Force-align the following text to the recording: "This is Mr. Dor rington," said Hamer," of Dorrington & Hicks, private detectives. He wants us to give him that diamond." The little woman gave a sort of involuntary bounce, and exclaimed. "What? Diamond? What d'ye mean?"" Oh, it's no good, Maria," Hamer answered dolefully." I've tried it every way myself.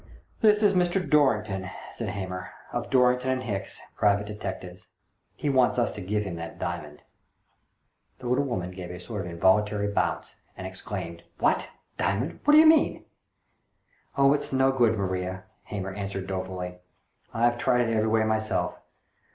"This 0.41 0.63
is 0.63 0.73
Mr. 0.73 1.07
Dor 1.07 1.43
rington," 1.43 1.69
said 1.91 2.09
Hamer," 2.09 2.49
of 2.73 2.89
Dorrington 2.89 3.41
& 3.41 3.41
Hicks, 3.41 3.79
private 3.95 4.25
detectives. 4.25 4.87
He 5.35 5.47
wants 5.47 5.77
us 5.77 5.91
to 5.91 6.01
give 6.01 6.23
him 6.23 6.37
that 6.37 6.57
diamond." 6.57 7.03
The 8.17 8.25
little 8.27 8.45
woman 8.45 8.71
gave 8.71 8.89
a 8.89 8.99
sort 8.99 9.21
of 9.21 9.31
involuntary 9.31 9.87
bounce, 9.89 10.37
and 10.57 10.65
exclaimed. 10.65 11.21
"What? 11.37 11.69
Diamond? 11.97 12.39
What 12.45 12.53
d'ye 12.55 12.65
mean?"" 12.65 13.05
Oh, 14.17 14.33
it's 14.33 14.51
no 14.51 14.71
good, 14.71 14.97
Maria," 14.97 15.43
Hamer 15.65 15.93
answered 15.93 16.25
dolefully." 16.25 16.79
I've 17.31 17.59
tried 17.59 17.87
it 17.87 17.93
every 17.93 18.09
way 18.09 18.23
myself. 18.23 18.79